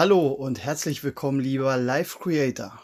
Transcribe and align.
Hallo 0.00 0.28
und 0.28 0.64
herzlich 0.64 1.04
willkommen, 1.04 1.40
lieber 1.40 1.76
Live 1.76 2.20
Creator. 2.20 2.82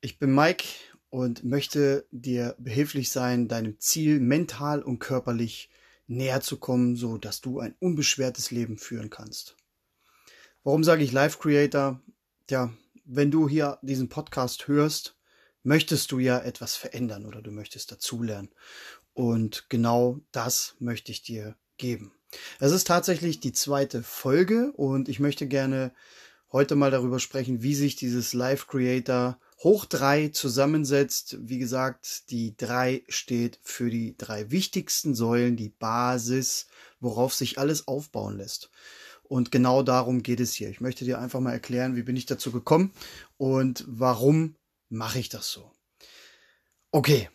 Ich 0.00 0.18
bin 0.18 0.34
Mike 0.34 0.64
und 1.10 1.44
möchte 1.44 2.06
dir 2.10 2.56
behilflich 2.58 3.10
sein, 3.10 3.48
deinem 3.48 3.78
Ziel 3.80 4.18
mental 4.18 4.82
und 4.82 4.98
körperlich 4.98 5.68
näher 6.06 6.40
zu 6.40 6.56
kommen, 6.56 6.96
so 6.96 7.18
dass 7.18 7.42
du 7.42 7.60
ein 7.60 7.74
unbeschwertes 7.80 8.50
Leben 8.50 8.78
führen 8.78 9.10
kannst. 9.10 9.58
Warum 10.64 10.84
sage 10.84 11.04
ich 11.04 11.12
Live 11.12 11.38
Creator? 11.38 12.00
Tja, 12.46 12.72
wenn 13.04 13.30
du 13.30 13.46
hier 13.46 13.78
diesen 13.82 14.08
Podcast 14.08 14.68
hörst, 14.68 15.18
möchtest 15.64 16.12
du 16.12 16.18
ja 16.18 16.38
etwas 16.38 16.76
verändern 16.76 17.26
oder 17.26 17.42
du 17.42 17.50
möchtest 17.50 17.92
dazulernen. 17.92 18.48
Und 19.12 19.66
genau 19.68 20.18
das 20.32 20.76
möchte 20.78 21.12
ich 21.12 21.20
dir 21.20 21.56
geben. 21.80 22.12
Es 22.60 22.70
ist 22.70 22.86
tatsächlich 22.86 23.40
die 23.40 23.52
zweite 23.52 24.04
Folge 24.04 24.70
und 24.72 25.08
ich 25.08 25.18
möchte 25.18 25.48
gerne 25.48 25.92
heute 26.52 26.76
mal 26.76 26.90
darüber 26.90 27.18
sprechen, 27.18 27.62
wie 27.62 27.74
sich 27.74 27.96
dieses 27.96 28.32
Live 28.34 28.68
Creator 28.68 29.38
hoch 29.62 29.84
drei 29.84 30.28
zusammensetzt. 30.28 31.36
Wie 31.40 31.58
gesagt, 31.58 32.30
die 32.30 32.56
drei 32.56 33.02
steht 33.08 33.58
für 33.62 33.90
die 33.90 34.16
drei 34.16 34.50
wichtigsten 34.50 35.14
Säulen, 35.14 35.56
die 35.56 35.70
Basis, 35.70 36.66
worauf 37.00 37.34
sich 37.34 37.58
alles 37.58 37.88
aufbauen 37.88 38.36
lässt. 38.36 38.70
Und 39.22 39.52
genau 39.52 39.82
darum 39.82 40.22
geht 40.22 40.40
es 40.40 40.54
hier. 40.54 40.70
Ich 40.70 40.80
möchte 40.80 41.04
dir 41.04 41.20
einfach 41.20 41.40
mal 41.40 41.52
erklären, 41.52 41.94
wie 41.94 42.02
bin 42.02 42.16
ich 42.16 42.26
dazu 42.26 42.50
gekommen 42.50 42.92
und 43.36 43.84
warum 43.86 44.56
mache 44.88 45.18
ich 45.18 45.28
das 45.28 45.50
so. 45.50 45.70
Okay, 46.90 47.28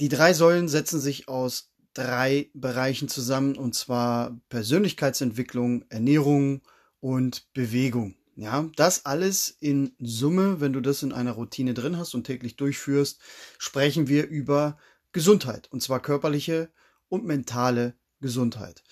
die 0.00 0.10
drei 0.10 0.34
Säulen 0.34 0.68
setzen 0.68 1.00
sich 1.00 1.28
aus 1.28 1.69
drei 1.94 2.50
Bereichen 2.54 3.08
zusammen, 3.08 3.56
und 3.56 3.74
zwar 3.74 4.38
Persönlichkeitsentwicklung, 4.48 5.84
Ernährung 5.88 6.62
und 7.00 7.52
Bewegung. 7.52 8.16
Ja, 8.36 8.70
das 8.76 9.04
alles 9.04 9.56
in 9.60 9.92
Summe, 9.98 10.60
wenn 10.60 10.72
du 10.72 10.80
das 10.80 11.02
in 11.02 11.12
einer 11.12 11.32
Routine 11.32 11.74
drin 11.74 11.98
hast 11.98 12.14
und 12.14 12.24
täglich 12.24 12.56
durchführst, 12.56 13.20
sprechen 13.58 14.08
wir 14.08 14.26
über 14.28 14.78
Gesundheit, 15.12 15.68
und 15.70 15.82
zwar 15.82 16.00
körperliche 16.00 16.70
und 17.08 17.24
mentale 17.24 17.94
Gesundheit. 18.20 18.82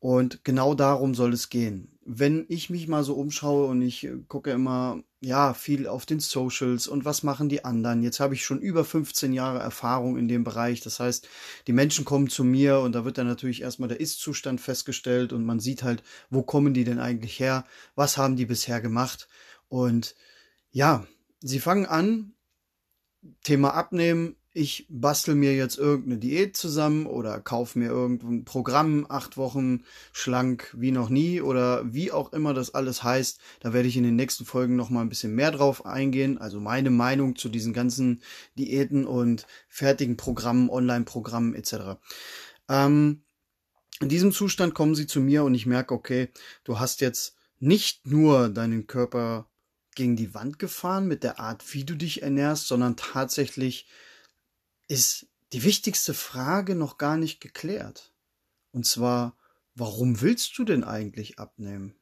Und 0.00 0.44
genau 0.44 0.74
darum 0.74 1.14
soll 1.14 1.32
es 1.32 1.48
gehen 1.48 1.98
wenn 2.10 2.46
ich 2.48 2.70
mich 2.70 2.88
mal 2.88 3.04
so 3.04 3.14
umschaue 3.14 3.66
und 3.66 3.82
ich 3.82 4.04
äh, 4.04 4.16
gucke 4.28 4.50
immer, 4.50 5.02
ja, 5.20 5.52
viel 5.52 5.88
auf 5.88 6.06
den 6.06 6.20
Socials 6.20 6.86
und 6.86 7.04
was 7.04 7.24
machen 7.24 7.48
die 7.48 7.64
anderen. 7.64 8.02
Jetzt 8.02 8.20
habe 8.20 8.34
ich 8.34 8.44
schon 8.44 8.60
über 8.60 8.84
15 8.84 9.32
Jahre 9.32 9.58
Erfahrung 9.58 10.16
in 10.16 10.28
dem 10.28 10.44
Bereich. 10.44 10.80
Das 10.80 11.00
heißt, 11.00 11.28
die 11.66 11.72
Menschen 11.72 12.04
kommen 12.04 12.28
zu 12.28 12.44
mir 12.44 12.78
und 12.78 12.92
da 12.92 13.04
wird 13.04 13.18
dann 13.18 13.26
natürlich 13.26 13.62
erstmal 13.62 13.88
der 13.88 14.00
Ist-Zustand 14.00 14.60
festgestellt 14.60 15.32
und 15.32 15.44
man 15.44 15.58
sieht 15.58 15.82
halt, 15.82 16.04
wo 16.30 16.42
kommen 16.42 16.72
die 16.72 16.84
denn 16.84 17.00
eigentlich 17.00 17.40
her? 17.40 17.64
Was 17.96 18.16
haben 18.16 18.36
die 18.36 18.46
bisher 18.46 18.80
gemacht? 18.80 19.28
Und 19.68 20.14
ja, 20.70 21.04
sie 21.40 21.58
fangen 21.58 21.86
an, 21.86 22.34
Thema 23.42 23.74
Abnehmen, 23.74 24.36
ich 24.58 24.86
bastel 24.88 25.36
mir 25.36 25.54
jetzt 25.54 25.78
irgendeine 25.78 26.18
Diät 26.18 26.56
zusammen 26.56 27.06
oder 27.06 27.40
kaufe 27.40 27.78
mir 27.78 27.86
irgendein 27.86 28.44
Programm, 28.44 29.06
acht 29.08 29.36
Wochen 29.36 29.84
schlank 30.12 30.74
wie 30.76 30.90
noch 30.90 31.10
nie 31.10 31.40
oder 31.40 31.94
wie 31.94 32.10
auch 32.10 32.32
immer 32.32 32.54
das 32.54 32.74
alles 32.74 33.04
heißt. 33.04 33.40
Da 33.60 33.72
werde 33.72 33.86
ich 33.86 33.96
in 33.96 34.02
den 34.02 34.16
nächsten 34.16 34.44
Folgen 34.44 34.74
noch 34.74 34.90
mal 34.90 35.02
ein 35.02 35.08
bisschen 35.08 35.34
mehr 35.34 35.52
drauf 35.52 35.86
eingehen. 35.86 36.38
Also 36.38 36.58
meine 36.58 36.90
Meinung 36.90 37.36
zu 37.36 37.48
diesen 37.48 37.72
ganzen 37.72 38.20
Diäten 38.58 39.06
und 39.06 39.46
fertigen 39.68 40.16
Programmen, 40.16 40.70
Online-Programmen 40.70 41.54
etc. 41.54 42.00
Ähm, 42.68 43.22
in 44.00 44.08
diesem 44.08 44.32
Zustand 44.32 44.74
kommen 44.74 44.96
sie 44.96 45.06
zu 45.06 45.20
mir 45.20 45.44
und 45.44 45.54
ich 45.54 45.66
merke, 45.66 45.94
okay, 45.94 46.30
du 46.64 46.80
hast 46.80 47.00
jetzt 47.00 47.36
nicht 47.60 48.08
nur 48.08 48.48
deinen 48.48 48.88
Körper 48.88 49.48
gegen 49.94 50.16
die 50.16 50.34
Wand 50.34 50.58
gefahren 50.58 51.06
mit 51.06 51.22
der 51.22 51.38
Art, 51.38 51.74
wie 51.74 51.84
du 51.84 51.94
dich 51.94 52.22
ernährst, 52.22 52.66
sondern 52.66 52.96
tatsächlich 52.96 53.86
ist 54.88 55.26
die 55.52 55.64
wichtigste 55.64 56.14
Frage 56.14 56.74
noch 56.74 56.98
gar 56.98 57.16
nicht 57.16 57.40
geklärt. 57.40 58.12
Und 58.72 58.84
zwar, 58.84 59.36
warum 59.74 60.20
willst 60.20 60.58
du 60.58 60.64
denn 60.64 60.84
eigentlich 60.84 61.38
abnehmen? 61.38 61.94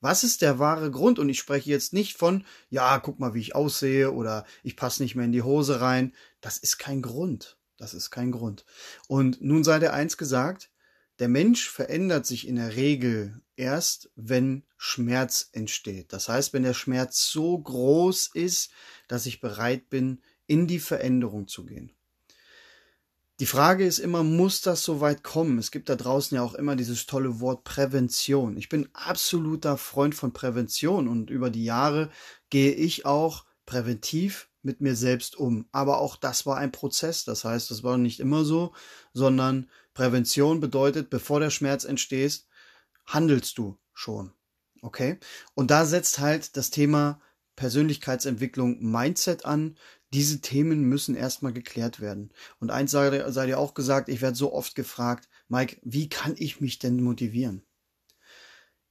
Was 0.00 0.24
ist 0.24 0.40
der 0.42 0.58
wahre 0.58 0.90
Grund? 0.90 1.18
Und 1.18 1.28
ich 1.28 1.38
spreche 1.38 1.70
jetzt 1.70 1.92
nicht 1.92 2.16
von, 2.16 2.44
ja, 2.70 2.98
guck 2.98 3.18
mal, 3.18 3.34
wie 3.34 3.40
ich 3.40 3.54
aussehe 3.54 4.12
oder 4.12 4.46
ich 4.62 4.76
passe 4.76 5.02
nicht 5.02 5.14
mehr 5.14 5.26
in 5.26 5.32
die 5.32 5.42
Hose 5.42 5.80
rein. 5.80 6.14
Das 6.40 6.56
ist 6.56 6.78
kein 6.78 7.02
Grund. 7.02 7.58
Das 7.76 7.94
ist 7.94 8.10
kein 8.10 8.30
Grund. 8.30 8.64
Und 9.08 9.40
nun 9.40 9.64
sei 9.64 9.78
der 9.78 9.92
eins 9.92 10.16
gesagt, 10.16 10.70
der 11.18 11.28
Mensch 11.28 11.68
verändert 11.68 12.24
sich 12.24 12.48
in 12.48 12.56
der 12.56 12.76
Regel 12.76 13.42
erst, 13.56 14.10
wenn 14.16 14.64
Schmerz 14.78 15.50
entsteht. 15.52 16.14
Das 16.14 16.30
heißt, 16.30 16.54
wenn 16.54 16.62
der 16.62 16.74
Schmerz 16.74 17.26
so 17.30 17.58
groß 17.58 18.30
ist, 18.32 18.70
dass 19.06 19.26
ich 19.26 19.40
bereit 19.40 19.90
bin, 19.90 20.22
in 20.46 20.66
die 20.66 20.78
Veränderung 20.78 21.46
zu 21.46 21.66
gehen. 21.66 21.92
Die 23.40 23.46
Frage 23.46 23.86
ist 23.86 23.98
immer, 23.98 24.22
muss 24.22 24.60
das 24.60 24.84
so 24.84 25.00
weit 25.00 25.24
kommen? 25.24 25.58
Es 25.58 25.70
gibt 25.70 25.88
da 25.88 25.96
draußen 25.96 26.34
ja 26.34 26.42
auch 26.42 26.52
immer 26.52 26.76
dieses 26.76 27.06
tolle 27.06 27.40
Wort 27.40 27.64
Prävention. 27.64 28.58
Ich 28.58 28.68
bin 28.68 28.90
absoluter 28.92 29.78
Freund 29.78 30.14
von 30.14 30.34
Prävention 30.34 31.08
und 31.08 31.30
über 31.30 31.48
die 31.48 31.64
Jahre 31.64 32.10
gehe 32.50 32.72
ich 32.72 33.06
auch 33.06 33.46
präventiv 33.64 34.50
mit 34.60 34.82
mir 34.82 34.94
selbst 34.94 35.36
um. 35.36 35.66
Aber 35.72 36.00
auch 36.00 36.16
das 36.16 36.44
war 36.44 36.58
ein 36.58 36.70
Prozess. 36.70 37.24
Das 37.24 37.44
heißt, 37.44 37.70
das 37.70 37.82
war 37.82 37.96
nicht 37.96 38.20
immer 38.20 38.44
so, 38.44 38.74
sondern 39.14 39.70
Prävention 39.94 40.60
bedeutet, 40.60 41.08
bevor 41.08 41.40
der 41.40 41.50
Schmerz 41.50 41.84
entsteht, 41.84 42.44
handelst 43.06 43.56
du 43.56 43.78
schon. 43.94 44.34
Okay? 44.82 45.18
Und 45.54 45.70
da 45.70 45.86
setzt 45.86 46.18
halt 46.18 46.58
das 46.58 46.68
Thema 46.68 47.22
Persönlichkeitsentwicklung 47.56 48.82
Mindset 48.82 49.46
an, 49.46 49.78
diese 50.12 50.40
Themen 50.40 50.82
müssen 50.82 51.14
erstmal 51.14 51.52
geklärt 51.52 52.00
werden. 52.00 52.30
Und 52.58 52.70
eins 52.70 52.90
sei, 52.90 53.30
sei 53.30 53.46
dir 53.46 53.58
auch 53.58 53.74
gesagt, 53.74 54.08
ich 54.08 54.20
werde 54.20 54.36
so 54.36 54.52
oft 54.52 54.74
gefragt, 54.74 55.28
Mike, 55.48 55.78
wie 55.82 56.08
kann 56.08 56.34
ich 56.36 56.60
mich 56.60 56.78
denn 56.78 57.02
motivieren? 57.02 57.62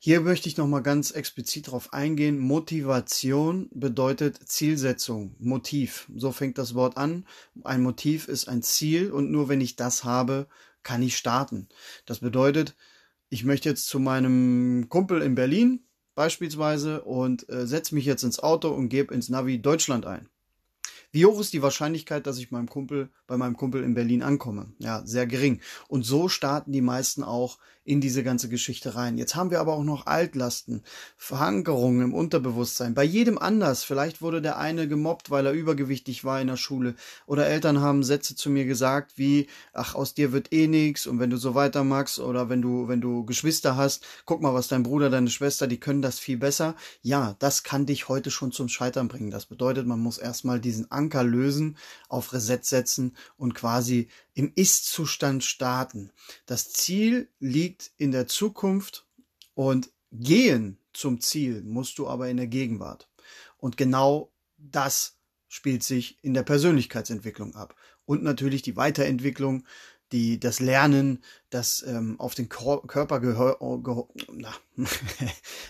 Hier 0.02 0.22
möchte 0.22 0.48
ich 0.48 0.56
nochmal 0.56 0.82
ganz 0.82 1.12
explizit 1.12 1.68
darauf 1.68 1.92
eingehen. 1.92 2.40
Motivation 2.40 3.68
bedeutet 3.74 4.40
Zielsetzung, 4.48 5.36
Motiv. 5.40 6.10
So 6.16 6.32
fängt 6.32 6.58
das 6.58 6.74
Wort 6.74 6.96
an. 6.96 7.26
Ein 7.66 7.84
Motiv 7.84 8.30
ist 8.30 8.48
ein 8.48 8.62
Ziel 8.62 9.12
und 9.12 9.30
nur 9.30 9.50
wenn 9.50 9.60
ich 9.60 9.76
das 9.76 10.06
habe, 10.06 10.48
kann 10.84 11.02
ich 11.02 11.18
starten. 11.18 11.68
Das 12.06 12.20
bedeutet, 12.20 12.78
ich 13.28 13.44
möchte 13.44 13.68
jetzt 13.68 13.88
zu 13.88 14.00
meinem 14.00 14.88
Kumpel 14.88 15.22
in 15.22 15.36
Berlin 15.36 15.84
beispielsweise 16.16 17.04
und 17.04 17.50
äh, 17.50 17.68
setze 17.68 17.94
mich 17.94 18.06
jetzt 18.06 18.24
ins 18.24 18.40
Auto 18.40 18.70
und 18.70 18.88
gebe 18.88 19.14
ins 19.14 19.28
Navi 19.28 19.62
Deutschland 19.62 20.06
ein. 20.06 20.30
Wie 21.12 21.26
hoch 21.26 21.40
ist 21.40 21.54
die 21.54 21.62
Wahrscheinlichkeit, 21.62 22.28
dass 22.28 22.38
ich 22.38 22.52
meinem 22.52 22.70
Kumpel, 22.70 23.10
bei 23.26 23.36
meinem 23.36 23.58
Kumpel 23.58 23.84
in 23.84 23.96
Berlin 23.96 24.22
ankomme? 24.22 24.74
Ja, 24.78 25.02
sehr 25.06 25.26
gering. 25.26 25.60
Und 25.88 26.04
so 26.04 26.30
starten 26.30 26.72
die 26.72 26.82
meisten 26.82 27.24
auch 27.24 27.58
in 27.90 28.02
diese 28.02 28.24
ganze 28.24 28.50
Geschichte 28.50 28.94
rein. 28.94 29.18
Jetzt 29.18 29.36
haben 29.36 29.50
wir 29.50 29.60
aber 29.60 29.74
auch 29.74 29.84
noch 29.84 30.06
Altlasten, 30.06 30.84
Verankerungen 31.18 32.04
im 32.04 32.14
Unterbewusstsein. 32.14 32.94
Bei 32.94 33.04
jedem 33.04 33.40
anders. 33.40 33.84
Vielleicht 33.84 34.22
wurde 34.22 34.44
der 34.44 34.60
eine 34.60 34.88
gemobbt, 34.88 35.32
weil 35.32 35.48
er 35.48 35.54
übergewichtig 35.54 36.24
war 36.24 36.40
in 36.40 36.48
der 36.48 36.56
Schule. 36.56 36.94
Oder 37.26 37.48
Eltern 37.48 37.82
haben 37.82 38.04
Sätze 38.04 38.36
zu 38.36 38.52
mir 38.52 38.66
gesagt 38.66 39.14
wie, 39.16 39.48
ach, 39.74 39.96
aus 39.96 40.14
dir 40.14 40.32
wird 40.32 40.54
eh 40.54 40.68
nix 40.68 41.08
und 41.08 41.20
wenn 41.20 41.32
du 41.32 41.38
so 41.38 41.56
weiter 41.56 41.84
magst 41.84 42.20
oder 42.20 42.48
wenn 42.48 42.62
du, 42.62 42.88
wenn 42.88 43.02
du 43.02 43.26
Geschwister 43.26 43.76
hast, 43.76 44.06
guck 44.26 44.42
mal, 44.42 44.54
was 44.54 44.68
dein 44.68 44.84
Bruder, 44.84 45.10
deine 45.10 45.32
Schwester, 45.32 45.66
die 45.66 45.80
können 45.80 46.04
das 46.04 46.20
viel 46.20 46.38
besser. 46.38 46.76
Ja, 47.02 47.36
das 47.40 47.64
kann 47.64 47.88
dich 47.88 48.08
heute 48.08 48.30
schon 48.30 48.52
zum 48.52 48.70
Scheitern 48.70 49.08
bringen. 49.08 49.32
Das 49.32 49.48
bedeutet, 49.48 49.88
man 49.88 50.00
muss 50.00 50.20
erstmal 50.20 50.60
diesen 50.60 50.92
Anker 51.00 51.24
lösen, 51.24 51.78
auf 52.10 52.34
Reset 52.34 52.60
setzen 52.62 53.16
und 53.38 53.56
quasi 53.56 54.10
im 54.34 54.52
Ist-Zustand 54.54 55.44
starten. 55.44 56.12
Das 56.46 56.72
Ziel 56.72 57.30
liegt 57.40 57.92
in 57.98 58.12
der 58.12 58.28
Zukunft 58.28 59.08
und 59.56 59.90
gehen 60.12 60.78
zum 60.94 61.22
Ziel 61.22 61.62
musst 61.64 61.98
du 61.98 62.08
aber 62.08 62.30
in 62.30 62.38
der 62.38 62.48
Gegenwart. 62.48 63.08
Und 63.58 63.78
genau 63.78 64.32
das 64.58 65.16
spielt 65.48 65.84
sich 65.84 66.18
in 66.24 66.34
der 66.34 66.44
Persönlichkeitsentwicklung 66.44 67.56
ab. 67.56 67.76
Und 68.06 68.24
natürlich 68.24 68.62
die 68.62 68.76
Weiterentwicklung, 68.76 69.66
die, 70.12 70.40
das 70.40 70.60
Lernen, 70.60 71.24
das 71.50 71.84
ähm, 71.84 72.20
auf 72.20 72.36
den 72.36 72.50
Körper 72.50 73.20
gehor 73.20 74.10
na, 74.34 74.54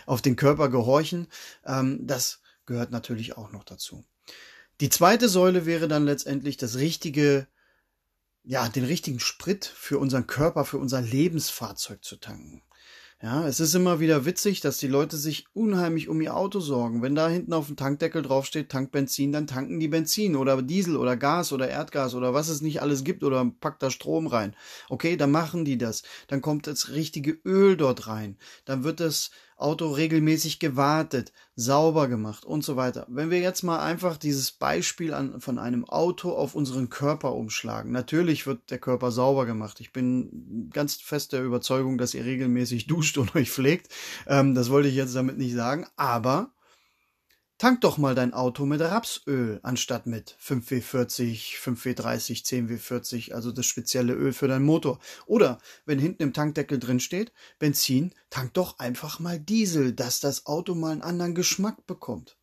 auf 0.06 0.22
den 0.22 0.36
Körper 0.36 0.70
gehorchen, 0.70 1.28
ähm, 1.66 2.08
das 2.08 2.42
gehört 2.66 2.92
natürlich 2.92 3.38
auch 3.38 3.52
noch 3.52 3.64
dazu. 3.64 4.04
Die 4.82 4.90
zweite 4.90 5.30
Säule 5.30 5.66
wäre 5.66 5.88
dann 5.88 6.06
letztendlich 6.06 6.58
das 6.58 6.78
richtige 6.78 7.48
ja, 8.44 8.68
den 8.68 8.86
richtigen 8.86 9.20
Sprit 9.20 9.66
für 9.66 10.00
unseren 10.00 10.26
Körper, 10.26 10.66
für 10.66 10.78
unser 10.78 11.02
Lebensfahrzeug 11.02 12.04
zu 12.04 12.16
tanken. 12.16 12.64
Ja, 13.22 13.46
es 13.46 13.60
ist 13.60 13.76
immer 13.76 14.00
wieder 14.00 14.24
witzig, 14.24 14.62
dass 14.62 14.78
die 14.78 14.88
Leute 14.88 15.18
sich 15.18 15.46
unheimlich 15.54 16.08
um 16.08 16.22
ihr 16.22 16.38
Auto 16.38 16.62
sorgen. 16.62 17.02
Wenn 17.02 17.16
da 17.16 17.28
hinten 17.28 17.52
auf 17.52 17.68
dem 17.68 17.76
Tankdeckel 17.76 18.22
draufsteht, 18.22 18.70
Tank 18.70 18.92
Benzin, 18.94 19.34
dann 19.34 19.46
tanken 19.46 19.80
die 19.82 19.90
Benzin 19.90 20.38
oder 20.38 20.62
Diesel 20.62 20.96
oder 20.96 21.18
Gas 21.18 21.52
oder 21.52 21.68
Erdgas 21.68 22.16
oder 22.16 22.34
was 22.34 22.48
es 22.48 22.62
nicht 22.62 22.82
alles 22.82 23.04
gibt 23.04 23.26
oder 23.26 23.46
packt 23.60 23.84
da 23.84 23.92
Strom 23.92 24.26
rein. 24.26 24.56
Okay, 24.88 25.18
dann 25.18 25.32
machen 25.32 25.66
die 25.66 25.78
das. 25.78 26.04
Dann 26.28 26.42
kommt 26.42 26.66
das 26.66 26.92
richtige 26.92 27.32
Öl 27.44 27.76
dort 27.76 28.08
rein. 28.08 28.38
Dann 28.64 28.86
wird 28.86 29.02
es 29.02 29.32
Auto 29.60 29.92
regelmäßig 29.92 30.60
gewartet, 30.60 31.34
sauber 31.56 32.08
gemacht 32.08 32.46
und 32.46 32.64
so 32.64 32.78
weiter. 32.78 33.06
Wenn 33.10 33.30
wir 33.30 33.40
jetzt 33.40 33.64
mal 33.64 33.80
einfach 33.80 34.16
dieses 34.16 34.52
Beispiel 34.52 35.14
an, 35.14 35.42
von 35.42 35.60
einem 35.60 35.84
Auto 35.84 36.32
auf 36.32 36.56
unseren 36.56 36.90
Körper 36.90 37.34
umschlagen. 37.34 37.92
Natürlich 37.92 38.48
wird 38.48 38.72
der 38.72 38.80
Körper 38.80 39.12
sauber 39.12 39.46
gemacht. 39.46 39.82
Ich 39.82 39.92
bin 39.92 40.70
ganz 40.74 40.96
fest 40.96 41.34
der 41.34 41.44
Überzeugung, 41.44 41.98
dass 41.98 42.14
ihr 42.14 42.24
regelmäßig 42.24 42.88
duscht 42.88 43.18
und 43.18 43.36
euch 43.36 43.52
pflegt. 43.52 43.90
Ähm, 44.28 44.56
das 44.56 44.70
wollte 44.70 44.88
ich 44.88 44.96
jetzt 44.96 45.16
damit 45.16 45.38
nicht 45.38 45.54
sagen. 45.54 45.86
Aber 45.98 46.52
Tank 47.60 47.82
doch 47.82 47.98
mal 47.98 48.16
dein 48.16 48.34
Auto 48.34 48.66
mit 48.66 48.80
Rapsöl 48.80 49.60
anstatt 49.64 50.08
mit 50.08 50.38
5W40, 50.42 51.58
5W30, 51.60 52.46
10W40, 52.46 53.34
also 53.34 53.52
das 53.52 53.66
spezielle 53.66 54.14
Öl 54.14 54.32
für 54.32 54.48
deinen 54.48 54.64
Motor. 54.64 54.98
Oder 55.26 55.60
wenn 55.86 56.00
hinten 56.00 56.24
im 56.24 56.32
Tankdeckel 56.32 56.80
drin 56.80 57.02
steht, 57.02 57.34
Benzin, 57.60 58.16
tank 58.30 58.54
doch 58.54 58.80
einfach 58.80 59.20
mal 59.20 59.42
Diesel, 59.42 59.92
dass 59.92 60.22
das 60.22 60.46
Auto 60.46 60.74
mal 60.74 60.94
einen 60.94 61.02
anderen 61.02 61.36
Geschmack 61.36 61.86
bekommt. 61.86 62.38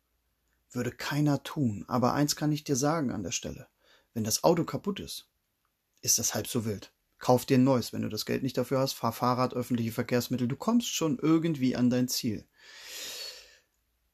Würde 0.71 0.91
keiner 0.91 1.41
tun, 1.41 1.83
aber 1.87 2.13
eins 2.13 2.35
kann 2.35 2.51
ich 2.51 2.63
dir 2.63 2.75
sagen 2.75 3.09
an 3.09 3.23
der 3.23 3.31
Stelle. 3.31 3.67
Wenn 4.13 4.23
das 4.23 4.43
Auto 4.43 4.65
kaputt 4.65 4.99
ist, 4.99 5.27
ist 6.01 6.19
das 6.19 6.35
halb 6.35 6.45
so 6.45 6.63
wild. 6.63 6.93
Kauf 7.17 7.47
dir 7.47 7.57
ein 7.57 7.63
neues, 7.63 7.91
wenn 7.91 8.03
du 8.03 8.09
das 8.09 8.27
Geld 8.27 8.43
nicht 8.43 8.55
dafür 8.55 8.81
hast, 8.81 8.93
fahr 8.93 9.13
Fahrrad, 9.13 9.55
öffentliche 9.55 9.91
Verkehrsmittel, 9.91 10.47
du 10.47 10.55
kommst 10.55 10.93
schon 10.93 11.17
irgendwie 11.17 11.75
an 11.75 11.89
dein 11.89 12.07
Ziel. 12.07 12.45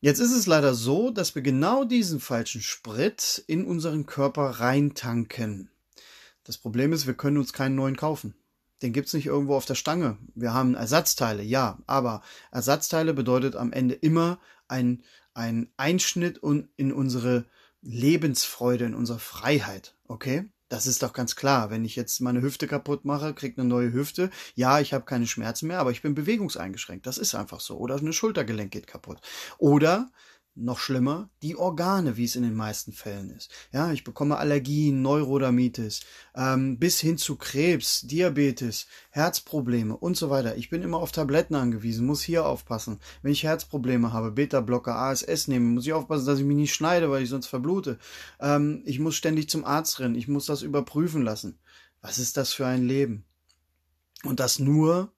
Jetzt 0.03 0.19
ist 0.19 0.33
es 0.33 0.47
leider 0.47 0.73
so, 0.73 1.11
dass 1.11 1.33
wir 1.33 1.41
genau 1.41 1.85
diesen 1.85 2.19
falschen 2.19 2.61
Sprit 2.61 3.41
in 3.47 3.63
unseren 3.63 4.05
Körper 4.05 4.59
reintanken. 4.59 5.69
Das 6.43 6.57
Problem 6.57 6.91
ist, 6.91 7.07
wir 7.07 7.13
können 7.13 7.37
uns 7.37 7.53
keinen 7.53 7.75
neuen 7.75 7.95
kaufen. 7.95 8.35
Den 8.81 8.91
gibt's 8.91 9.13
nicht 9.13 9.27
irgendwo 9.27 9.55
auf 9.55 9.63
der 9.63 9.75
Stange. 9.75 10.17
Wir 10.35 10.53
haben 10.53 10.75
Ersatzteile, 10.75 11.41
ja, 11.41 11.79
aber 11.87 12.21
Ersatzteile 12.51 13.13
bedeutet 13.13 13.55
am 13.55 13.71
Ende 13.71 13.95
immer 13.95 14.39
ein, 14.67 15.03
ein 15.35 15.71
Einschnitt 15.77 16.41
in 16.75 16.91
unsere 16.91 17.45
Lebensfreude, 17.81 18.83
in 18.83 18.95
unsere 18.95 19.19
Freiheit, 19.19 19.95
okay? 20.09 20.49
Das 20.73 20.87
ist 20.87 21.03
doch 21.03 21.13
ganz 21.13 21.35
klar. 21.35 21.69
Wenn 21.69 21.85
ich 21.85 21.95
jetzt 21.95 22.19
meine 22.19 22.41
Hüfte 22.41 22.65
kaputt 22.65 23.05
mache, 23.05 23.35
krieg 23.35 23.59
eine 23.59 23.67
neue 23.67 23.93
Hüfte. 23.93 24.31
Ja, 24.55 24.79
ich 24.79 24.91
habe 24.91 25.05
keine 25.05 25.27
Schmerzen 25.27 25.67
mehr, 25.67 25.77
aber 25.77 25.91
ich 25.91 26.01
bin 26.01 26.15
bewegungseingeschränkt. 26.15 27.05
Das 27.05 27.19
ist 27.19 27.35
einfach 27.35 27.59
so. 27.59 27.77
Oder 27.77 27.97
eine 27.97 28.11
Schultergelenk 28.11 28.71
geht 28.71 28.87
kaputt. 28.87 29.19
Oder 29.59 30.09
noch 30.55 30.79
schlimmer, 30.79 31.29
die 31.41 31.55
Organe, 31.55 32.15
wie 32.15 32.25
es 32.25 32.35
in 32.35 32.43
den 32.43 32.53
meisten 32.53 32.93
Fällen 32.93 33.31
ist. 33.31 33.49
Ja, 33.71 33.91
ich 33.91 34.03
bekomme 34.03 34.37
Allergien, 34.37 35.01
Neurodermitis, 35.01 36.01
ähm, 36.35 36.77
bis 36.77 36.99
hin 36.99 37.17
zu 37.17 37.37
Krebs, 37.37 38.01
Diabetes, 38.01 38.87
Herzprobleme 39.09 39.97
und 39.97 40.15
so 40.15 40.29
weiter. 40.29 40.55
Ich 40.55 40.69
bin 40.69 40.81
immer 40.81 40.97
auf 40.97 41.11
Tabletten 41.11 41.55
angewiesen, 41.55 42.05
muss 42.05 42.21
hier 42.21 42.45
aufpassen. 42.45 42.99
Wenn 43.21 43.31
ich 43.31 43.43
Herzprobleme 43.43 44.13
habe, 44.13 44.31
Beta-Blocker, 44.31 44.95
ASS 44.95 45.47
nehme, 45.47 45.65
muss 45.65 45.85
ich 45.85 45.93
aufpassen, 45.93 46.25
dass 46.25 46.39
ich 46.39 46.45
mich 46.45 46.57
nicht 46.57 46.73
schneide, 46.73 47.09
weil 47.09 47.23
ich 47.23 47.29
sonst 47.29 47.47
verblute. 47.47 47.97
Ähm, 48.39 48.83
ich 48.85 48.99
muss 48.99 49.15
ständig 49.15 49.49
zum 49.49 49.65
Arzt 49.65 49.99
rennen, 49.99 50.15
ich 50.15 50.27
muss 50.27 50.45
das 50.45 50.61
überprüfen 50.61 51.23
lassen. 51.23 51.57
Was 52.01 52.19
ist 52.19 52.37
das 52.37 52.53
für 52.53 52.67
ein 52.67 52.87
Leben? 52.87 53.25
Und 54.23 54.39
das 54.39 54.59
nur, 54.59 55.11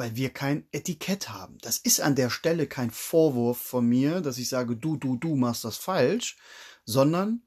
weil 0.00 0.16
wir 0.16 0.30
kein 0.30 0.66
Etikett 0.72 1.28
haben. 1.28 1.58
Das 1.60 1.76
ist 1.76 2.00
an 2.00 2.14
der 2.14 2.30
Stelle 2.30 2.66
kein 2.66 2.90
Vorwurf 2.90 3.58
von 3.58 3.86
mir, 3.86 4.22
dass 4.22 4.38
ich 4.38 4.48
sage, 4.48 4.74
du, 4.74 4.96
du, 4.96 5.16
du 5.16 5.36
machst 5.36 5.62
das 5.62 5.76
falsch, 5.76 6.38
sondern 6.86 7.42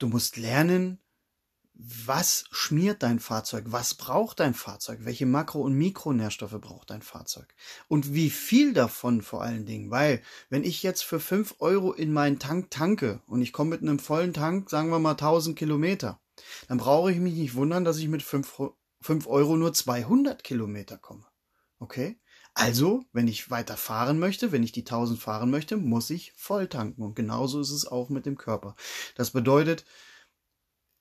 du 0.00 0.08
musst 0.08 0.38
lernen, 0.38 0.98
was 1.72 2.46
schmiert 2.50 3.04
dein 3.04 3.20
Fahrzeug? 3.20 3.66
Was 3.68 3.94
braucht 3.94 4.40
dein 4.40 4.54
Fahrzeug? 4.54 5.00
Welche 5.02 5.24
Makro- 5.24 5.62
und 5.62 5.74
Mikronährstoffe 5.74 6.60
braucht 6.60 6.90
dein 6.90 7.00
Fahrzeug? 7.00 7.54
Und 7.86 8.12
wie 8.12 8.30
viel 8.30 8.72
davon 8.72 9.22
vor 9.22 9.42
allen 9.42 9.64
Dingen? 9.64 9.92
Weil, 9.92 10.20
wenn 10.50 10.64
ich 10.64 10.82
jetzt 10.82 11.04
für 11.04 11.20
fünf 11.20 11.54
Euro 11.60 11.92
in 11.92 12.12
meinen 12.12 12.40
Tank 12.40 12.72
tanke 12.72 13.22
und 13.28 13.40
ich 13.40 13.52
komme 13.52 13.70
mit 13.70 13.82
einem 13.82 14.00
vollen 14.00 14.32
Tank, 14.32 14.68
sagen 14.68 14.90
wir 14.90 14.98
mal 14.98 15.12
1000 15.12 15.56
Kilometer, 15.56 16.20
dann 16.66 16.78
brauche 16.78 17.12
ich 17.12 17.18
mich 17.18 17.34
nicht 17.34 17.54
wundern, 17.54 17.84
dass 17.84 17.98
ich 17.98 18.08
mit 18.08 18.24
fünf, 18.24 18.60
fünf 19.00 19.26
Euro 19.28 19.56
nur 19.56 19.72
200 19.72 20.42
Kilometer 20.42 20.98
komme. 20.98 21.24
Okay? 21.82 22.20
Also, 22.54 23.04
wenn 23.12 23.26
ich 23.26 23.50
weiter 23.50 23.76
fahren 23.76 24.20
möchte, 24.20 24.52
wenn 24.52 24.62
ich 24.62 24.70
die 24.70 24.82
1000 24.82 25.18
fahren 25.18 25.50
möchte, 25.50 25.76
muss 25.76 26.10
ich 26.10 26.32
voll 26.36 26.68
tanken. 26.68 27.02
Und 27.02 27.16
genauso 27.16 27.60
ist 27.60 27.72
es 27.72 27.86
auch 27.86 28.08
mit 28.08 28.24
dem 28.24 28.38
Körper. 28.38 28.76
Das 29.16 29.32
bedeutet, 29.32 29.84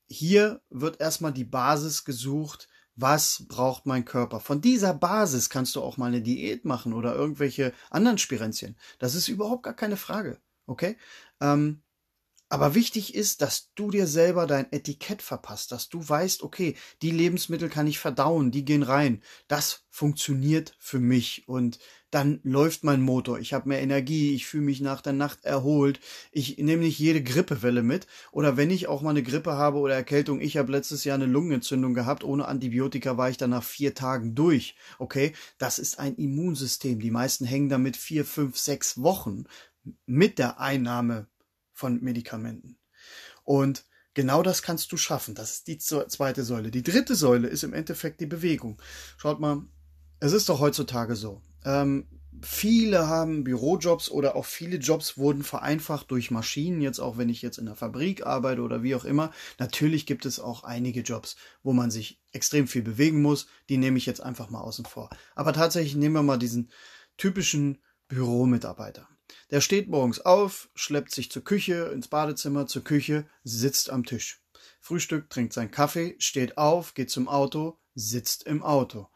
hier 0.07 0.59
wird 0.71 0.99
erstmal 0.99 1.33
die 1.33 1.43
Basis 1.43 2.03
gesucht, 2.03 2.67
was 2.95 3.45
braucht 3.47 3.85
mein 3.85 4.05
Körper. 4.05 4.39
Von 4.39 4.59
dieser 4.59 4.95
Basis 4.95 5.51
kannst 5.51 5.75
du 5.75 5.83
auch 5.83 5.97
mal 5.97 6.07
eine 6.07 6.23
Diät 6.23 6.65
machen 6.65 6.93
oder 6.93 7.13
irgendwelche 7.13 7.73
anderen 7.91 8.17
Spirenzien. 8.17 8.75
Das 8.97 9.13
ist 9.13 9.27
überhaupt 9.27 9.61
gar 9.61 9.75
keine 9.75 9.97
Frage. 9.97 10.41
Okay? 10.65 10.97
Ähm, 11.41 11.83
aber 12.51 12.75
wichtig 12.75 13.15
ist, 13.15 13.41
dass 13.41 13.71
du 13.75 13.91
dir 13.91 14.07
selber 14.07 14.45
dein 14.45 14.69
Etikett 14.73 15.21
verpasst, 15.21 15.71
dass 15.71 15.87
du 15.87 16.07
weißt, 16.07 16.43
okay, 16.43 16.75
die 17.01 17.11
Lebensmittel 17.11 17.69
kann 17.69 17.87
ich 17.87 17.97
verdauen, 17.97 18.51
die 18.51 18.65
gehen 18.65 18.83
rein. 18.83 19.21
Das 19.47 19.85
funktioniert 19.89 20.75
für 20.77 20.99
mich 20.99 21.47
und 21.47 21.79
dann 22.09 22.41
läuft 22.43 22.83
mein 22.83 23.01
Motor. 23.01 23.39
Ich 23.39 23.53
habe 23.53 23.69
mehr 23.69 23.81
Energie, 23.81 24.35
ich 24.35 24.47
fühle 24.47 24.65
mich 24.65 24.81
nach 24.81 24.99
der 24.99 25.13
Nacht 25.13 25.45
erholt. 25.45 26.01
Ich 26.33 26.57
nehme 26.57 26.83
nicht 26.83 26.99
jede 26.99 27.23
Grippewelle 27.23 27.83
mit 27.83 28.05
oder 28.33 28.57
wenn 28.57 28.69
ich 28.69 28.87
auch 28.87 29.01
mal 29.01 29.11
eine 29.11 29.23
Grippe 29.23 29.53
habe 29.53 29.77
oder 29.77 29.95
Erkältung, 29.95 30.41
ich 30.41 30.57
habe 30.57 30.73
letztes 30.73 31.05
Jahr 31.05 31.15
eine 31.15 31.27
Lungenentzündung 31.27 31.93
gehabt, 31.93 32.25
ohne 32.25 32.49
Antibiotika 32.49 33.15
war 33.15 33.29
ich 33.29 33.37
dann 33.37 33.51
nach 33.51 33.63
vier 33.63 33.95
Tagen 33.95 34.35
durch. 34.35 34.75
Okay, 34.99 35.31
das 35.57 35.79
ist 35.79 35.99
ein 35.99 36.15
Immunsystem. 36.15 36.99
Die 36.99 37.11
meisten 37.11 37.45
hängen 37.45 37.69
damit 37.69 37.95
vier, 37.95 38.25
fünf, 38.25 38.57
sechs 38.57 39.01
Wochen 39.01 39.45
mit 40.05 40.37
der 40.37 40.59
Einnahme 40.59 41.30
von 41.81 41.99
Medikamenten. 42.01 42.77
Und 43.43 43.85
genau 44.13 44.43
das 44.43 44.61
kannst 44.61 44.91
du 44.91 44.97
schaffen. 44.97 45.33
Das 45.33 45.51
ist 45.51 45.67
die 45.67 45.79
zweite 45.79 46.43
Säule. 46.43 46.69
Die 46.69 46.83
dritte 46.83 47.15
Säule 47.15 47.47
ist 47.47 47.63
im 47.63 47.73
Endeffekt 47.73 48.21
die 48.21 48.27
Bewegung. 48.27 48.79
Schaut 49.17 49.39
mal, 49.39 49.63
es 50.19 50.31
ist 50.31 50.47
doch 50.47 50.59
heutzutage 50.59 51.15
so. 51.15 51.41
Ähm, 51.65 52.07
viele 52.43 53.07
haben 53.07 53.43
Bürojobs 53.43 54.11
oder 54.11 54.35
auch 54.35 54.45
viele 54.45 54.77
Jobs 54.77 55.17
wurden 55.17 55.41
vereinfacht 55.43 56.11
durch 56.11 56.29
Maschinen. 56.29 56.81
Jetzt 56.81 56.99
auch 56.99 57.17
wenn 57.17 57.29
ich 57.29 57.41
jetzt 57.41 57.57
in 57.57 57.65
der 57.65 57.75
Fabrik 57.75 58.27
arbeite 58.27 58.61
oder 58.61 58.83
wie 58.83 58.93
auch 58.93 59.05
immer. 59.05 59.31
Natürlich 59.57 60.05
gibt 60.05 60.27
es 60.27 60.39
auch 60.39 60.63
einige 60.63 61.01
Jobs, 61.01 61.35
wo 61.63 61.73
man 61.73 61.89
sich 61.89 62.21
extrem 62.31 62.67
viel 62.67 62.83
bewegen 62.83 63.23
muss. 63.23 63.47
Die 63.69 63.77
nehme 63.77 63.97
ich 63.97 64.05
jetzt 64.05 64.21
einfach 64.21 64.51
mal 64.51 64.61
außen 64.61 64.85
vor. 64.85 65.09
Aber 65.33 65.51
tatsächlich 65.51 65.95
nehmen 65.95 66.13
wir 66.13 66.23
mal 66.23 66.37
diesen 66.37 66.69
typischen 67.17 67.79
Büromitarbeiter. 68.07 69.07
Der 69.51 69.59
steht 69.59 69.89
morgens 69.89 70.21
auf, 70.21 70.69
schleppt 70.75 71.13
sich 71.13 71.29
zur 71.29 71.43
Küche, 71.43 71.91
ins 71.93 72.07
Badezimmer, 72.07 72.67
zur 72.67 72.85
Küche, 72.85 73.25
sitzt 73.43 73.89
am 73.89 74.05
Tisch. 74.05 74.41
Frühstück, 74.79 75.29
trinkt 75.29 75.51
seinen 75.51 75.71
Kaffee, 75.71 76.15
steht 76.19 76.57
auf, 76.57 76.93
geht 76.93 77.11
zum 77.11 77.27
Auto, 77.27 77.77
sitzt 77.93 78.43
im 78.43 78.63
Auto. 78.63 79.09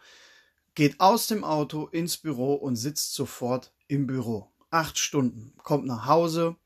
Geht 0.75 0.99
aus 0.99 1.27
dem 1.27 1.45
Auto 1.45 1.87
ins 1.87 2.17
Büro 2.17 2.53
und 2.53 2.75
sitzt 2.75 3.13
sofort 3.13 3.73
im 3.87 4.07
Büro. 4.07 4.51
Acht 4.69 4.99
Stunden. 4.99 5.53
Kommt 5.63 5.85
nach 5.85 6.05
Hause, 6.05 6.57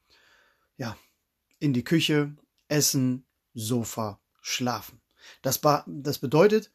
ja, 0.77 0.97
in 1.59 1.73
die 1.73 1.83
Küche, 1.83 2.35
essen, 2.69 3.25
Sofa, 3.53 4.19
schlafen. 4.41 4.99
Das, 5.43 5.61
das 5.85 6.17
bedeutet, 6.17 6.71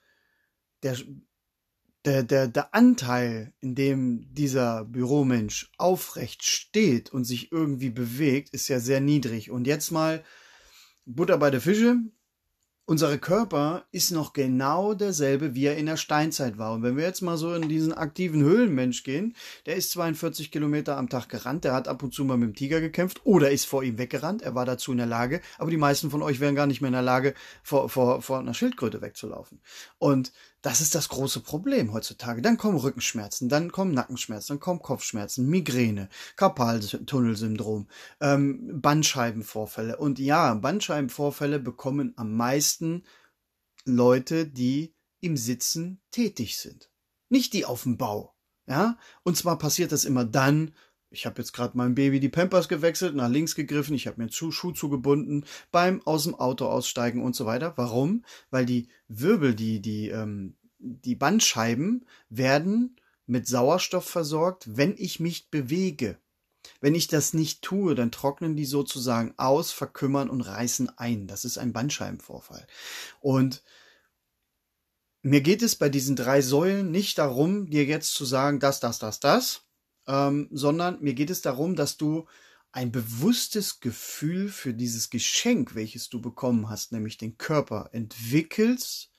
der 0.84 0.96
der, 2.04 2.22
der, 2.22 2.48
der 2.48 2.74
Anteil, 2.74 3.52
in 3.60 3.74
dem 3.74 4.32
dieser 4.34 4.84
Büromensch 4.84 5.70
aufrecht 5.78 6.44
steht 6.44 7.12
und 7.12 7.24
sich 7.24 7.50
irgendwie 7.52 7.90
bewegt, 7.90 8.50
ist 8.50 8.68
ja 8.68 8.80
sehr 8.80 9.00
niedrig. 9.00 9.50
Und 9.50 9.66
jetzt 9.66 9.90
mal 9.90 10.22
Butter 11.06 11.38
bei 11.38 11.50
der 11.50 11.60
Fische 11.60 11.98
unser 12.86 13.16
Körper 13.16 13.86
ist 13.92 14.10
noch 14.10 14.34
genau 14.34 14.92
derselbe, 14.92 15.54
wie 15.54 15.66
er 15.66 15.76
in 15.76 15.86
der 15.86 15.96
Steinzeit 15.96 16.58
war. 16.58 16.74
Und 16.74 16.82
wenn 16.82 16.96
wir 16.96 17.04
jetzt 17.04 17.22
mal 17.22 17.38
so 17.38 17.54
in 17.54 17.68
diesen 17.68 17.94
aktiven 17.94 18.42
Höhlenmensch 18.42 19.04
gehen, 19.04 19.34
der 19.64 19.76
ist 19.76 19.90
42 19.92 20.50
Kilometer 20.50 20.98
am 20.98 21.08
Tag 21.08 21.30
gerannt, 21.30 21.64
der 21.64 21.72
hat 21.72 21.88
ab 21.88 22.02
und 22.02 22.12
zu 22.12 22.24
mal 22.24 22.36
mit 22.36 22.50
dem 22.50 22.54
Tiger 22.54 22.80
gekämpft 22.80 23.22
oder 23.24 23.50
ist 23.50 23.64
vor 23.64 23.82
ihm 23.82 23.96
weggerannt, 23.96 24.42
er 24.42 24.54
war 24.54 24.66
dazu 24.66 24.92
in 24.92 24.98
der 24.98 25.06
Lage, 25.06 25.40
aber 25.56 25.70
die 25.70 25.78
meisten 25.78 26.10
von 26.10 26.22
euch 26.22 26.40
wären 26.40 26.54
gar 26.54 26.66
nicht 26.66 26.82
mehr 26.82 26.88
in 26.88 26.94
der 26.94 27.02
Lage, 27.02 27.34
vor, 27.62 27.88
vor, 27.88 28.20
vor 28.20 28.38
einer 28.38 28.54
Schildkröte 28.54 29.00
wegzulaufen. 29.00 29.62
Und 29.98 30.32
das 30.64 30.80
ist 30.80 30.94
das 30.94 31.10
große 31.10 31.40
Problem 31.40 31.92
heutzutage. 31.92 32.40
Dann 32.40 32.56
kommen 32.56 32.78
Rückenschmerzen, 32.78 33.50
dann 33.50 33.70
kommen 33.70 33.92
Nackenschmerzen, 33.92 34.54
dann 34.54 34.60
kommen 34.60 34.80
Kopfschmerzen, 34.80 35.46
Migräne, 35.46 36.08
Karpaltunnelsyndrom, 36.36 37.86
ähm, 38.22 38.80
Bandscheibenvorfälle. 38.80 39.98
Und 39.98 40.18
ja, 40.18 40.54
Bandscheibenvorfälle 40.54 41.60
bekommen 41.60 42.14
am 42.16 42.34
meisten 42.34 43.04
Leute, 43.84 44.46
die 44.46 44.94
im 45.20 45.36
Sitzen 45.36 46.00
tätig 46.10 46.56
sind. 46.56 46.90
Nicht 47.28 47.52
die 47.52 47.66
auf 47.66 47.82
dem 47.82 47.98
Bau. 47.98 48.34
Ja, 48.66 48.96
und 49.22 49.36
zwar 49.36 49.58
passiert 49.58 49.92
das 49.92 50.06
immer 50.06 50.24
dann, 50.24 50.72
ich 51.14 51.26
habe 51.26 51.40
jetzt 51.40 51.52
gerade 51.52 51.76
meinem 51.76 51.94
Baby 51.94 52.20
die 52.20 52.28
Pampers 52.28 52.68
gewechselt, 52.68 53.14
nach 53.14 53.28
links 53.28 53.54
gegriffen, 53.54 53.94
ich 53.94 54.06
habe 54.06 54.18
mir 54.18 54.24
einen 54.24 54.32
Schuh 54.32 54.72
zugebunden, 54.72 55.46
beim 55.72 56.02
aus 56.04 56.24
dem 56.24 56.34
Auto 56.34 56.66
aussteigen 56.66 57.22
und 57.22 57.34
so 57.34 57.46
weiter. 57.46 57.72
Warum? 57.76 58.24
Weil 58.50 58.66
die 58.66 58.88
Wirbel, 59.08 59.54
die, 59.54 59.80
die, 59.80 60.08
ähm, 60.08 60.56
die 60.78 61.14
Bandscheiben 61.14 62.04
werden 62.28 62.96
mit 63.26 63.46
Sauerstoff 63.46 64.04
versorgt, 64.04 64.76
wenn 64.76 64.94
ich 64.98 65.20
mich 65.20 65.50
bewege. 65.50 66.18
Wenn 66.80 66.94
ich 66.94 67.08
das 67.08 67.34
nicht 67.34 67.62
tue, 67.62 67.94
dann 67.94 68.10
trocknen 68.10 68.56
die 68.56 68.64
sozusagen 68.64 69.34
aus, 69.36 69.70
verkümmern 69.70 70.30
und 70.30 70.40
reißen 70.40 70.98
ein. 70.98 71.26
Das 71.26 71.44
ist 71.44 71.58
ein 71.58 71.72
Bandscheibenvorfall. 71.72 72.66
Und 73.20 73.62
mir 75.22 75.40
geht 75.40 75.62
es 75.62 75.76
bei 75.76 75.88
diesen 75.88 76.16
drei 76.16 76.42
Säulen 76.42 76.90
nicht 76.90 77.18
darum, 77.18 77.70
dir 77.70 77.84
jetzt 77.84 78.14
zu 78.14 78.24
sagen, 78.24 78.60
das, 78.60 78.80
das, 78.80 78.98
das, 78.98 79.20
das, 79.20 79.62
ähm, 80.06 80.48
sondern 80.50 81.00
mir 81.00 81.14
geht 81.14 81.30
es 81.30 81.42
darum, 81.42 81.76
dass 81.76 81.96
du 81.96 82.26
ein 82.72 82.90
bewusstes 82.90 83.78
Gefühl 83.78 84.48
für 84.48 84.74
dieses 84.74 85.08
Geschenk, 85.08 85.74
welches 85.74 86.08
du 86.08 86.20
bekommen 86.20 86.68
hast, 86.68 86.90
nämlich 86.90 87.16
den 87.16 87.38
Körper, 87.38 87.90
entwickelst 87.92 89.10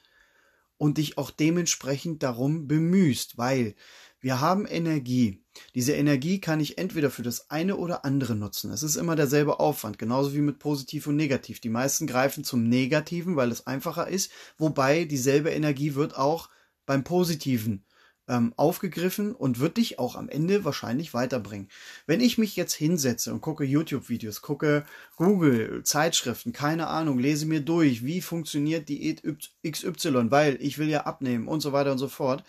und 0.77 0.97
dich 0.97 1.17
auch 1.17 1.31
dementsprechend 1.31 2.21
darum 2.21 2.67
bemühst, 2.67 3.37
weil 3.37 3.75
wir 4.19 4.41
haben 4.41 4.65
Energie. 4.65 5.41
Diese 5.73 5.93
Energie 5.93 6.41
kann 6.41 6.59
ich 6.59 6.77
entweder 6.77 7.09
für 7.09 7.21
das 7.21 7.49
eine 7.49 7.77
oder 7.77 8.03
andere 8.03 8.35
nutzen. 8.35 8.71
Es 8.71 8.83
ist 8.83 8.97
immer 8.97 9.15
derselbe 9.15 9.61
Aufwand, 9.61 9.99
genauso 9.99 10.33
wie 10.33 10.41
mit 10.41 10.59
positiv 10.59 11.07
und 11.07 11.15
negativ. 11.15 11.61
Die 11.61 11.69
meisten 11.69 12.07
greifen 12.07 12.43
zum 12.43 12.67
Negativen, 12.67 13.37
weil 13.37 13.51
es 13.51 13.67
einfacher 13.67 14.09
ist, 14.09 14.31
wobei 14.57 15.05
dieselbe 15.05 15.51
Energie 15.51 15.95
wird 15.95 16.17
auch 16.17 16.49
beim 16.85 17.05
Positiven 17.05 17.84
ähm, 18.27 18.53
aufgegriffen 18.57 19.33
und 19.35 19.59
wird 19.59 19.77
dich 19.77 19.99
auch 19.99 20.15
am 20.15 20.29
Ende 20.29 20.65
wahrscheinlich 20.65 21.13
weiterbringen. 21.13 21.69
Wenn 22.05 22.21
ich 22.21 22.37
mich 22.37 22.55
jetzt 22.55 22.73
hinsetze 22.73 23.33
und 23.33 23.41
gucke 23.41 23.63
YouTube-Videos, 23.63 24.41
gucke 24.41 24.85
Google, 25.15 25.83
Zeitschriften, 25.83 26.53
keine 26.53 26.87
Ahnung, 26.87 27.19
lese 27.19 27.45
mir 27.45 27.61
durch, 27.61 28.05
wie 28.05 28.21
funktioniert 28.21 28.89
Diät 28.89 29.21
XY, 29.69 30.31
weil 30.31 30.57
ich 30.61 30.77
will 30.77 30.89
ja 30.89 31.01
abnehmen 31.01 31.47
und 31.47 31.61
so 31.61 31.73
weiter 31.73 31.91
und 31.91 31.99
so 31.99 32.07
fort. 32.07 32.43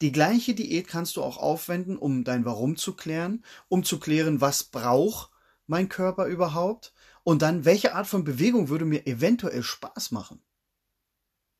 Die 0.00 0.12
gleiche 0.12 0.54
Diät 0.54 0.88
kannst 0.88 1.16
du 1.16 1.22
auch 1.22 1.38
aufwenden, 1.38 1.96
um 1.96 2.24
dein 2.24 2.44
Warum 2.44 2.76
zu 2.76 2.94
klären, 2.94 3.44
um 3.68 3.84
zu 3.84 4.00
klären, 4.00 4.40
was 4.40 4.64
braucht 4.64 5.30
mein 5.66 5.88
Körper 5.88 6.26
überhaupt 6.26 6.92
und 7.24 7.42
dann, 7.42 7.64
welche 7.64 7.94
Art 7.94 8.06
von 8.06 8.24
Bewegung 8.24 8.68
würde 8.68 8.84
mir 8.84 9.06
eventuell 9.06 9.62
Spaß 9.62 10.10
machen. 10.10 10.42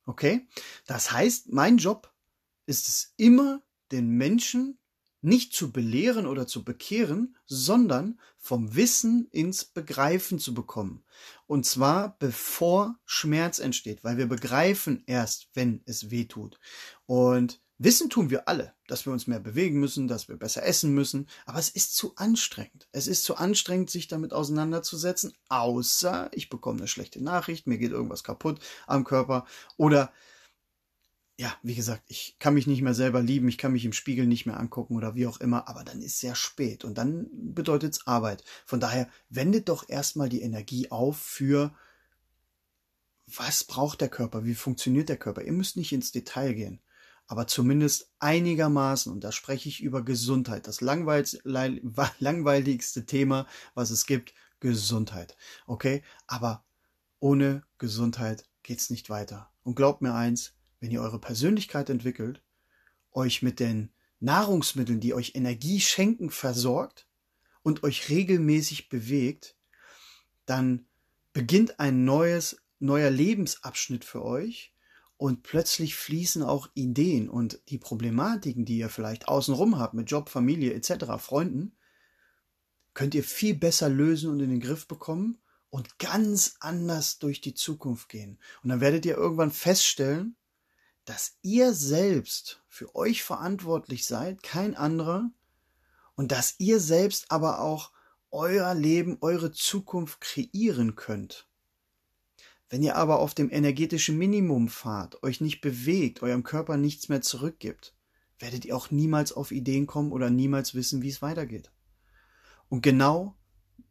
Okay? 0.06 0.48
Das 0.86 1.12
heißt, 1.12 1.52
mein 1.52 1.76
Job 1.76 2.12
ist 2.66 2.88
es 2.88 3.14
immer, 3.16 3.62
den 3.90 4.08
Menschen 4.08 4.78
nicht 5.22 5.54
zu 5.54 5.70
belehren 5.70 6.26
oder 6.26 6.46
zu 6.46 6.64
bekehren, 6.64 7.36
sondern 7.46 8.18
vom 8.38 8.74
Wissen 8.74 9.28
ins 9.30 9.64
Begreifen 9.64 10.40
zu 10.40 10.52
bekommen. 10.52 11.04
Und 11.46 11.64
zwar 11.64 12.18
bevor 12.18 12.98
Schmerz 13.04 13.60
entsteht, 13.60 14.02
weil 14.02 14.18
wir 14.18 14.26
begreifen 14.26 15.04
erst, 15.06 15.48
wenn 15.54 15.80
es 15.86 16.10
weh 16.10 16.24
tut. 16.24 16.58
Und 17.06 17.62
Wissen 17.84 18.10
tun 18.10 18.30
wir 18.30 18.46
alle, 18.46 18.74
dass 18.86 19.06
wir 19.06 19.12
uns 19.12 19.26
mehr 19.26 19.40
bewegen 19.40 19.80
müssen, 19.80 20.06
dass 20.06 20.28
wir 20.28 20.36
besser 20.36 20.64
essen 20.64 20.94
müssen, 20.94 21.26
aber 21.46 21.58
es 21.58 21.68
ist 21.68 21.96
zu 21.96 22.14
anstrengend. 22.14 22.88
Es 22.92 23.08
ist 23.08 23.24
zu 23.24 23.36
anstrengend, 23.36 23.90
sich 23.90 24.06
damit 24.06 24.32
auseinanderzusetzen, 24.32 25.32
außer 25.48 26.30
ich 26.32 26.48
bekomme 26.48 26.78
eine 26.78 26.86
schlechte 26.86 27.22
Nachricht, 27.22 27.66
mir 27.66 27.78
geht 27.78 27.90
irgendwas 27.90 28.22
kaputt 28.22 28.60
am 28.86 29.02
Körper 29.02 29.46
oder 29.76 30.12
ja, 31.38 31.54
wie 31.62 31.74
gesagt, 31.74 32.02
ich 32.06 32.36
kann 32.38 32.54
mich 32.54 32.66
nicht 32.66 32.82
mehr 32.82 32.94
selber 32.94 33.22
lieben, 33.22 33.48
ich 33.48 33.58
kann 33.58 33.72
mich 33.72 33.84
im 33.84 33.92
Spiegel 33.92 34.26
nicht 34.26 34.46
mehr 34.46 34.58
angucken 34.60 34.96
oder 34.96 35.14
wie 35.14 35.26
auch 35.26 35.40
immer, 35.40 35.68
aber 35.68 35.82
dann 35.82 36.02
ist 36.02 36.20
sehr 36.20 36.34
spät 36.34 36.84
und 36.84 36.98
dann 36.98 37.28
bedeutet 37.32 37.94
es 37.94 38.06
Arbeit. 38.06 38.44
Von 38.66 38.80
daher 38.80 39.08
wendet 39.28 39.68
doch 39.68 39.88
erstmal 39.88 40.28
die 40.28 40.42
Energie 40.42 40.90
auf 40.90 41.18
für 41.18 41.74
was 43.26 43.64
braucht 43.64 44.00
der 44.00 44.08
Körper, 44.08 44.44
wie 44.44 44.54
funktioniert 44.54 45.08
der 45.08 45.16
Körper. 45.16 45.42
Ihr 45.42 45.52
müsst 45.52 45.76
nicht 45.76 45.92
ins 45.92 46.12
Detail 46.12 46.52
gehen, 46.54 46.80
aber 47.26 47.46
zumindest 47.46 48.10
einigermaßen, 48.18 49.10
und 49.10 49.24
da 49.24 49.32
spreche 49.32 49.68
ich 49.68 49.82
über 49.82 50.04
Gesundheit, 50.04 50.66
das 50.66 50.80
langweiligste 51.44 53.06
Thema, 53.06 53.46
was 53.74 53.90
es 53.90 54.06
gibt, 54.06 54.34
Gesundheit. 54.60 55.36
Okay? 55.66 56.02
Aber 56.26 56.64
ohne 57.20 57.62
Gesundheit 57.78 58.44
geht's 58.62 58.90
nicht 58.90 59.08
weiter. 59.08 59.50
Und 59.62 59.76
glaubt 59.76 60.02
mir 60.02 60.14
eins, 60.14 60.54
wenn 60.82 60.90
ihr 60.90 61.00
eure 61.00 61.20
Persönlichkeit 61.20 61.88
entwickelt, 61.90 62.42
euch 63.12 63.40
mit 63.40 63.60
den 63.60 63.92
Nahrungsmitteln, 64.18 64.98
die 64.98 65.14
euch 65.14 65.36
Energie 65.36 65.80
schenken, 65.80 66.28
versorgt 66.28 67.06
und 67.62 67.84
euch 67.84 68.08
regelmäßig 68.08 68.88
bewegt, 68.88 69.56
dann 70.44 70.86
beginnt 71.32 71.78
ein 71.78 72.04
neues, 72.04 72.56
neuer 72.80 73.10
Lebensabschnitt 73.10 74.04
für 74.04 74.24
euch 74.24 74.74
und 75.16 75.44
plötzlich 75.44 75.94
fließen 75.94 76.42
auch 76.42 76.68
Ideen 76.74 77.28
und 77.28 77.60
die 77.68 77.78
Problematiken, 77.78 78.64
die 78.64 78.78
ihr 78.78 78.88
vielleicht 78.88 79.28
außenrum 79.28 79.78
habt 79.78 79.94
mit 79.94 80.10
Job, 80.10 80.30
Familie 80.30 80.74
etc., 80.74 81.04
Freunden, 81.18 81.76
könnt 82.92 83.14
ihr 83.14 83.22
viel 83.22 83.54
besser 83.54 83.88
lösen 83.88 84.30
und 84.30 84.40
in 84.40 84.50
den 84.50 84.60
Griff 84.60 84.88
bekommen 84.88 85.38
und 85.70 86.00
ganz 86.00 86.56
anders 86.58 87.20
durch 87.20 87.40
die 87.40 87.54
Zukunft 87.54 88.08
gehen. 88.08 88.40
Und 88.64 88.70
dann 88.70 88.80
werdet 88.80 89.06
ihr 89.06 89.16
irgendwann 89.16 89.52
feststellen, 89.52 90.34
dass 91.04 91.38
ihr 91.42 91.72
selbst 91.72 92.62
für 92.68 92.94
euch 92.94 93.22
verantwortlich 93.22 94.06
seid, 94.06 94.42
kein 94.42 94.76
anderer, 94.76 95.30
und 96.14 96.32
dass 96.32 96.56
ihr 96.58 96.78
selbst 96.78 97.30
aber 97.30 97.60
auch 97.60 97.90
euer 98.30 98.74
Leben, 98.74 99.18
eure 99.20 99.52
Zukunft 99.52 100.20
kreieren 100.20 100.94
könnt. 100.94 101.48
Wenn 102.70 102.82
ihr 102.82 102.96
aber 102.96 103.18
auf 103.18 103.34
dem 103.34 103.50
energetischen 103.50 104.16
Minimum 104.16 104.68
fahrt, 104.68 105.22
euch 105.22 105.40
nicht 105.40 105.60
bewegt, 105.60 106.22
eurem 106.22 106.42
Körper 106.42 106.76
nichts 106.76 107.08
mehr 107.08 107.20
zurückgibt, 107.20 107.94
werdet 108.38 108.64
ihr 108.64 108.76
auch 108.76 108.90
niemals 108.90 109.32
auf 109.32 109.52
Ideen 109.52 109.86
kommen 109.86 110.12
oder 110.12 110.30
niemals 110.30 110.74
wissen, 110.74 111.02
wie 111.02 111.10
es 111.10 111.20
weitergeht. 111.20 111.70
Und 112.68 112.82
genau 112.82 113.36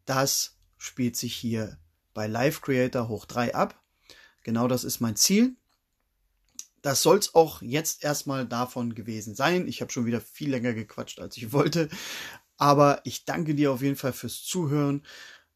das 0.04 0.58
spielt 0.78 1.16
sich 1.16 1.34
hier 1.34 1.78
bei 2.12 2.26
Live 2.26 2.60
Creator 2.60 3.08
hoch 3.08 3.24
3 3.26 3.54
ab. 3.54 3.80
Genau 4.42 4.66
das 4.66 4.82
ist 4.82 5.00
mein 5.00 5.14
Ziel 5.14 5.56
das 6.82 7.02
soll's 7.02 7.34
auch 7.34 7.62
jetzt 7.62 8.04
erstmal 8.04 8.46
davon 8.46 8.94
gewesen 8.94 9.34
sein. 9.34 9.66
Ich 9.68 9.80
habe 9.80 9.92
schon 9.92 10.06
wieder 10.06 10.20
viel 10.20 10.50
länger 10.50 10.74
gequatscht, 10.74 11.20
als 11.20 11.36
ich 11.36 11.52
wollte. 11.52 11.88
Aber 12.56 13.00
ich 13.04 13.24
danke 13.24 13.54
dir 13.54 13.72
auf 13.72 13.82
jeden 13.82 13.96
Fall 13.96 14.12
fürs 14.12 14.42
Zuhören. 14.42 15.02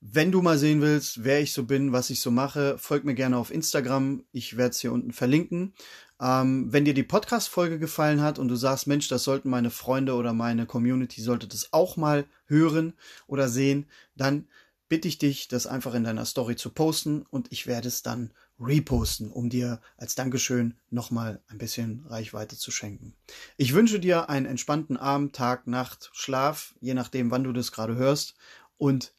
Wenn 0.01 0.31
du 0.31 0.41
mal 0.43 0.59
sehen 0.59 0.83
willst, 0.83 1.25
wer 1.25 1.41
ich 1.41 1.53
so 1.53 1.65
bin, 1.65 1.93
was 1.93 2.11
ich 2.11 2.21
so 2.21 2.31
mache, 2.31 2.79
folg 2.79 3.05
mir 3.05 3.15
gerne 3.15 3.39
auf 3.39 3.51
Instagram. 3.51 4.25
Ich 4.31 4.57
werde 4.57 4.71
es 4.71 4.81
hier 4.81 4.93
unten 4.93 5.13
verlinken. 5.13 5.75
Ähm, 6.21 6.73
wenn 6.73 6.85
dir 6.85 6.95
die 6.95 7.03
Podcast-Folge 7.03 7.79
gefallen 7.79 8.23
hat 8.23 8.39
und 8.39 8.49
du 8.49 8.57
sagst, 8.57 8.87
Mensch, 8.87 9.09
das 9.09 9.25
sollten 9.25 9.51
meine 9.51 9.71
Freunde 9.71 10.15
oder 10.15 10.33
meine 10.33 10.67
Community 10.67 11.23
sollte 11.23 11.49
das 11.49 11.73
auch 11.73 11.97
mal 11.97 12.27
hören 12.47 12.95
oder 13.27 13.49
sehen, 13.49 13.87
dann 14.15 14.47
bitte 14.89 15.09
ich 15.09 15.19
dich, 15.19 15.49
das 15.49 15.67
einfach 15.67 15.95
in 15.95 16.05
deiner 16.05 16.25
Story 16.25 16.57
zu 16.57 16.71
posten 16.71 17.25
und 17.31 17.51
ich 17.51 17.67
werde 17.67 17.89
es 17.89 18.03
dann 18.03 18.33
reposten, 18.59 19.31
um 19.31 19.51
dir 19.51 19.81
als 19.97 20.15
Dankeschön 20.15 20.75
nochmal 20.91 21.43
ein 21.49 21.59
bisschen 21.59 22.05
Reichweite 22.07 22.57
zu 22.57 22.71
schenken. 22.71 23.15
Ich 23.57 23.75
wünsche 23.75 24.01
dir 24.01 24.29
einen 24.31 24.47
entspannten 24.47 24.97
Abend, 24.97 25.35
Tag, 25.35 25.67
Nacht, 25.67 26.11
Schlaf, 26.13 26.75
je 26.81 26.95
nachdem, 26.95 27.31
wann 27.31 27.45
du 27.45 27.53
das 27.53 27.73
gerade 27.73 27.97
hörst 27.97 28.35
und 28.79 29.13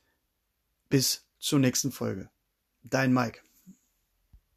bis 0.90 1.26
zur 1.40 1.60
nächsten 1.60 1.92
Folge. 1.92 2.30
Dein 2.84 3.14
Mike. 3.14 3.42